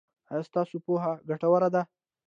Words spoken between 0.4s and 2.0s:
ستاسو پوهه ګټوره ده؟